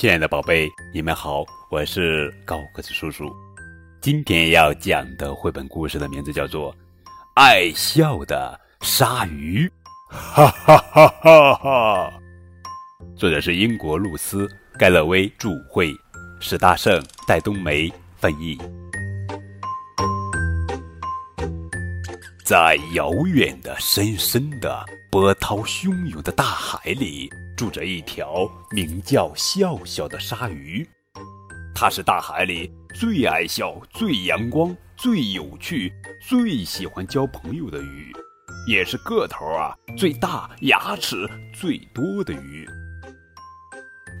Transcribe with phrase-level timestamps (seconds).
[0.00, 3.30] 亲爱的宝贝，你们好，我是高个子叔叔。
[4.00, 6.72] 今天要讲的绘本故事的名字叫做
[7.34, 9.68] 《爱笑的鲨鱼》，
[10.08, 12.12] 哈哈哈哈哈！
[13.14, 14.46] 作者是英国露丝·
[14.78, 15.92] 盖勒威著，绘
[16.40, 16.98] 史大圣、
[17.28, 18.56] 戴冬梅翻译。
[22.42, 27.28] 在遥远的、深深的、波涛汹涌的大海里，
[27.60, 30.88] 住着一条名叫笑笑的鲨鱼。
[31.74, 35.92] 它是大海里最爱笑、最阳光、最有趣、
[36.26, 38.10] 最喜欢交朋友的鱼，
[38.66, 42.66] 也是个头啊最大、牙齿最多的鱼。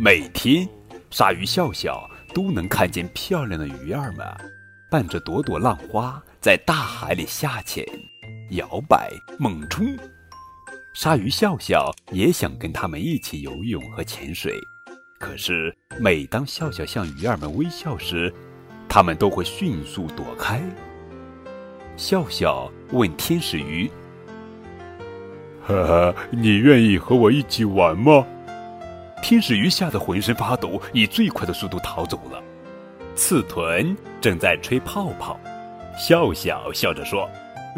[0.00, 0.68] 每天，
[1.08, 4.26] 鲨鱼笑笑都能看见漂亮的鱼儿们，
[4.90, 7.86] 伴着朵朵浪花在大海里下潜。
[8.50, 9.96] 摇摆猛冲，
[11.00, 14.52] 鲨鱼笑笑也想跟他们一起游泳和潜水，
[15.20, 18.34] 可是每当笑笑向鱼儿们微笑时，
[18.88, 20.60] 它们都会迅速躲开。
[21.96, 23.88] 笑笑问天使鱼
[25.64, 28.26] ：“哈哈，你愿意和我一起玩吗？”
[29.22, 32.42] 天使鱼吓得浑身发抖，以最快的速度逃走了。
[33.14, 35.38] 刺豚正在吹泡泡，
[35.96, 37.30] 笑笑笑着说。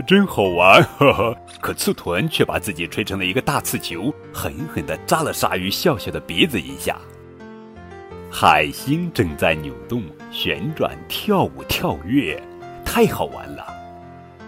[0.02, 1.36] 真好玩， 呵呵。
[1.60, 6.96] 可刺豚却把自己吹成了一个大刺球，狠狠地扎了鲨鱼笑笑的鼻子一下。
[8.30, 12.40] 海星正在扭动、旋转、跳舞、跳跃，
[12.84, 13.66] 太好玩了。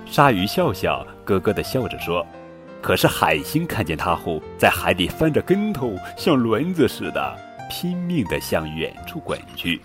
[0.07, 2.25] 鲨鱼笑笑咯咯地笑着说
[2.81, 7.37] ：“可是海星看见它后，在海里翻着跟头，像轮子似的，
[7.69, 9.81] 拼命地向远处滚去。”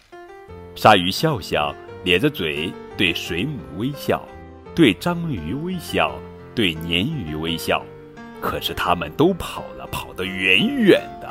[0.75, 4.21] 鲨鱼笑笑咧着嘴对水母微笑。
[4.77, 6.11] 对章鱼微笑，
[6.53, 7.83] 对鲶鱼微笑，
[8.39, 11.27] 可是他们都跑了，跑得远远的。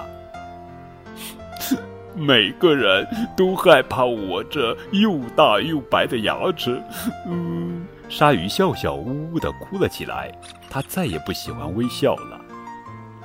[2.13, 6.83] 每个人都害怕我这又大又白的牙齿。
[7.25, 10.33] 嗯，鲨鱼笑笑呜呜地哭了起来，
[10.69, 12.41] 它再也不喜欢微笑了。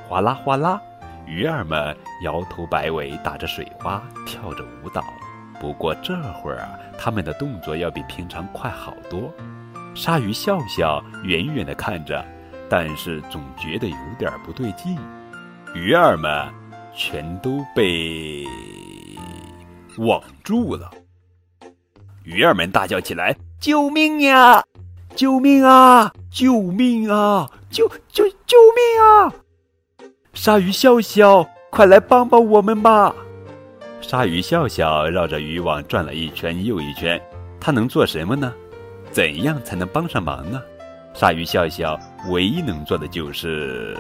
[0.08, 0.80] 哗啦哗啦，
[1.26, 5.04] 鱼儿们摇头摆尾，打着水花，跳着舞蹈。
[5.60, 9.34] 不过这会儿啊，他们的动作要比平常快好多。
[9.94, 12.26] 鲨鱼笑笑，远远地看着，
[12.70, 14.98] 但是总觉得有点不对劲。
[15.76, 16.48] 鱼儿们
[16.96, 18.46] 全都被
[19.98, 20.90] 网住了。
[22.24, 24.64] 鱼儿们大叫起来：“救命呀！
[25.16, 26.14] 救命啊！
[26.32, 27.50] 救命啊！
[27.70, 29.34] 救救救命啊！”
[30.34, 33.14] 鲨鱼笑笑，快来帮帮我们吧！
[34.00, 37.22] 鲨鱼笑笑绕着渔网转了一圈又一圈，
[37.60, 38.54] 它能做什么呢？
[39.12, 40.62] 怎样才能帮上忙呢？
[41.14, 42.00] 鲨鱼笑笑，
[42.30, 43.98] 唯一能做的就是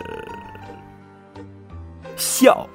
[2.16, 2.66] 笑。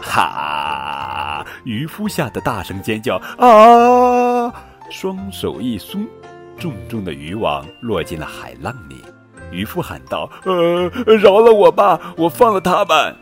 [0.00, 1.46] 哈！
[1.64, 4.52] 渔夫吓得大声尖叫啊！
[4.90, 6.04] 双手一松，
[6.58, 8.96] 重重的渔网落进了海浪里。
[9.52, 13.16] 渔夫喊道：“呃，饶了我吧，我放了他们。”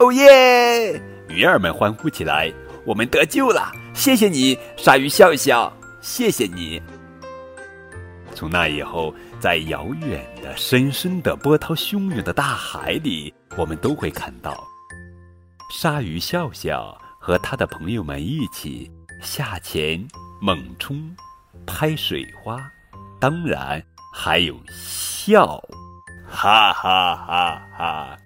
[0.00, 0.98] 哦耶！
[1.28, 2.50] 鱼儿们欢呼起来
[2.86, 3.70] ：“我们得救了！
[3.92, 6.80] 谢谢你，鲨鱼笑笑，谢谢你。”
[8.40, 14.66] 从那以后，在遥远的、深深的、波涛汹涌的大海里，我们都会看到
[15.70, 18.90] 鲨鱼笑笑和他的朋友们一起
[19.20, 20.02] 下潜、
[20.40, 21.14] 猛冲、
[21.66, 22.58] 拍水花，
[23.20, 25.62] 当然还有笑，
[26.26, 28.16] 哈哈哈哈！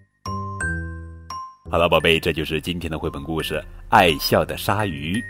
[1.72, 3.54] 好了，宝贝，这就是今天的绘本故事
[3.88, 5.20] 《爱笑的鲨鱼》。